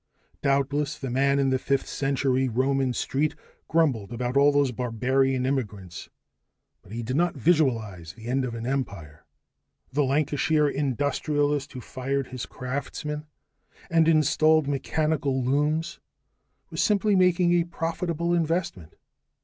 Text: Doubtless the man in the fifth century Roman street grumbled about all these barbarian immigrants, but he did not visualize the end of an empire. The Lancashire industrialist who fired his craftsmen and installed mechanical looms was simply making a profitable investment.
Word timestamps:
Doubtless 0.41 0.97
the 0.97 1.11
man 1.11 1.37
in 1.37 1.51
the 1.51 1.59
fifth 1.59 1.87
century 1.87 2.49
Roman 2.49 2.91
street 2.91 3.35
grumbled 3.67 4.11
about 4.11 4.35
all 4.35 4.51
these 4.51 4.71
barbarian 4.71 5.45
immigrants, 5.45 6.09
but 6.81 6.91
he 6.91 7.03
did 7.03 7.15
not 7.15 7.35
visualize 7.35 8.11
the 8.13 8.25
end 8.25 8.43
of 8.43 8.55
an 8.55 8.65
empire. 8.65 9.27
The 9.93 10.03
Lancashire 10.03 10.67
industrialist 10.67 11.73
who 11.73 11.81
fired 11.81 12.29
his 12.29 12.47
craftsmen 12.47 13.27
and 13.91 14.07
installed 14.07 14.67
mechanical 14.67 15.43
looms 15.43 15.99
was 16.71 16.81
simply 16.81 17.15
making 17.15 17.53
a 17.53 17.65
profitable 17.65 18.33
investment. 18.33 18.95